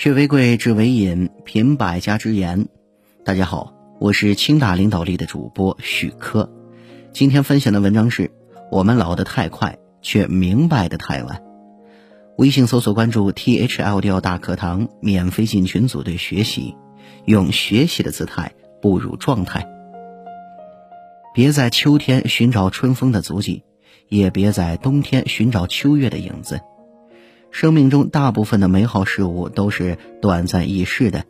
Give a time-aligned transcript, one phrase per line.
[0.00, 2.68] 学为贵，知为引，品百家之言。
[3.22, 6.50] 大家好，我是清大领导力的主播许科。
[7.12, 8.30] 今天分享的文章是：
[8.70, 11.42] 我们老得太快，却明白的太晚。
[12.38, 16.76] 微信搜索关注 T H L D 大课堂，免费进群组队学习，
[17.26, 19.68] 用学习的姿态步入状态。
[21.34, 23.64] 别在秋天寻找春风的足迹，
[24.08, 26.62] 也别在冬天寻找秋月的影子。
[27.50, 31.24] 生命中大部分的美好事物都是短暂易逝的，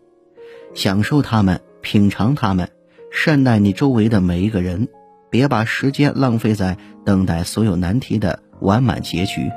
[0.74, 2.68] 享受它们，品尝它们，
[3.10, 4.88] 善待你周围的每一个人，
[5.30, 9.50] 别把时间浪费在等待所有难题的完满结局。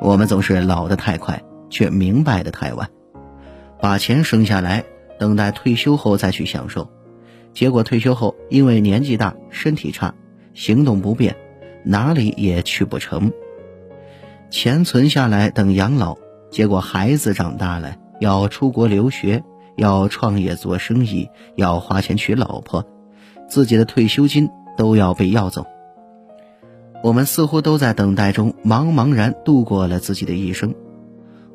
[0.00, 2.88] 我们总是老得太快，却明白的太晚。
[3.80, 4.84] 把钱省下来，
[5.18, 6.90] 等待退休后再去享受，
[7.52, 10.14] 结果退休后因为年纪大、身体差、
[10.54, 11.36] 行动不便，
[11.84, 13.30] 哪里也去不成。
[14.50, 16.16] 钱存下来等养老，
[16.50, 19.44] 结果孩子长大了要出国留学，
[19.76, 22.84] 要创业做生意，要花钱娶老婆，
[23.48, 25.64] 自己的退休金都要被要走。
[27.04, 30.74] 我们似乎都在等待中茫茫然度过了自己的一生。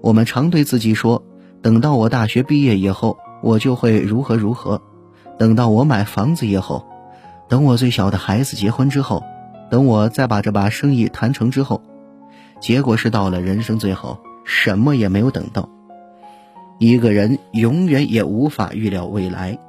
[0.02, 1.22] 我们常对自己说
[1.62, 4.80] ：“等到我大学毕业以后，我就会如何如何；
[5.38, 6.86] 等到我买房子以后，
[7.50, 9.22] 等我最小的孩子结婚之后，
[9.70, 11.82] 等我再把这把生意谈成之后。”
[12.66, 15.70] 结果是到了人生最后，什么也没有等到。
[16.80, 19.60] 一个人永远也无法预料未来，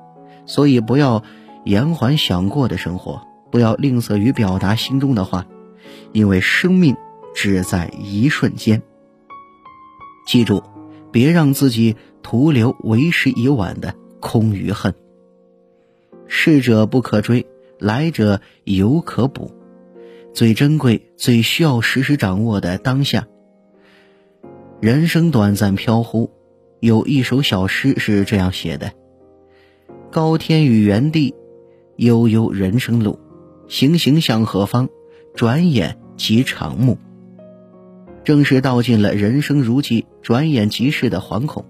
[0.47, 1.22] 所以不要
[1.67, 5.44] 延缓想过的生活，不要吝啬于表达心中的话，
[6.12, 6.97] 因为生命
[7.34, 8.80] 只在一瞬间。
[10.27, 10.62] 记住，
[11.12, 14.94] 别让自己徒留为时已晚的空余恨。
[16.27, 17.47] 逝者不可追，
[17.78, 19.52] 来者犹可补。
[20.37, 23.27] 最珍贵、最需要时时掌握的当下。
[24.83, 26.31] 人生短暂飘忽，
[26.79, 28.92] 有一首小诗是这样写的
[30.12, 31.34] ：“高天与原地，
[31.97, 33.19] 悠悠人生路，
[33.67, 34.91] 行行向何方？
[35.35, 36.98] 转眼即长暮。”
[38.23, 41.64] 正是道尽了人生如寄、转眼即逝的惶恐。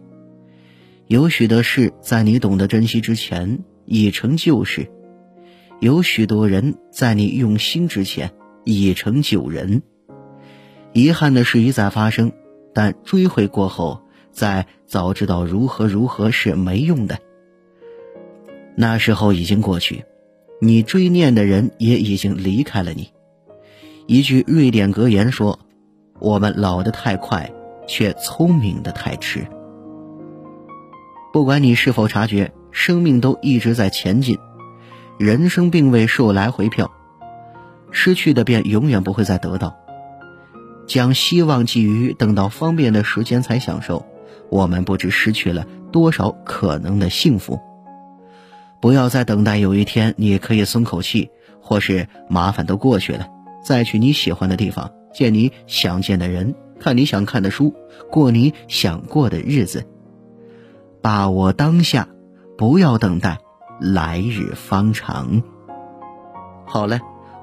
[1.06, 4.90] 有许多事在你懂得珍惜之前已成旧事，
[5.78, 8.32] 有许多人在你用心之前。
[8.66, 9.82] 已成旧人，
[10.92, 12.32] 遗憾的事一再发生，
[12.74, 17.16] 但追悔过后，再早知道如何如何是没用的。
[18.74, 20.04] 那时候已经过去，
[20.60, 23.08] 你追念的人也已经离开了你。
[24.06, 25.60] 一句瑞典格言说
[26.18, 27.52] ：“我们老得太快，
[27.86, 29.46] 却聪明的太迟。”
[31.32, 34.36] 不管你是否察觉，生命都一直在前进，
[35.18, 36.90] 人生并未售来回票。
[37.90, 39.76] 失去的便永远不会再得到。
[40.86, 44.06] 将希望寄予等到方便的时间才享受，
[44.50, 47.58] 我们不知失去了多少可能的幸福。
[48.80, 51.30] 不要再等待有一天你可以松口气，
[51.60, 53.26] 或是麻烦都过去了，
[53.64, 57.74] 再去你喜欢的地方，见你想见的人，看你想看的书，
[58.08, 59.84] 过你想过的日子。
[61.02, 62.06] 把握当下，
[62.56, 63.38] 不要等待
[63.80, 65.42] 来日方长。
[66.64, 67.00] 好了。